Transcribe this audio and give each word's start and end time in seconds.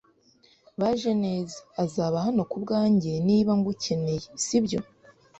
Bajeneza, 0.79 1.57
uzaba 1.85 2.17
hano 2.25 2.41
kubwanjye 2.51 3.11
niba 3.27 3.51
ngukeneye, 3.59 4.25
sibyo? 4.45 4.79